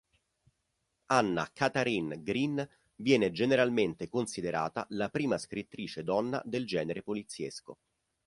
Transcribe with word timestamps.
Anna 1.11 1.47
Katharine 1.53 2.23
Green 2.23 2.67
viene 2.95 3.29
generalmente 3.31 4.09
considerata 4.09 4.87
la 4.89 5.09
prima 5.09 5.37
scrittrice 5.37 6.03
donna 6.03 6.41
del 6.43 6.65
genere 6.65 7.03
poliziesco. 7.03 7.77